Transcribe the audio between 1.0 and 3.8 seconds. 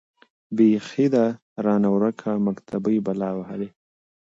ده رانـه وركه مــكتبۍ بــلا وهــلې.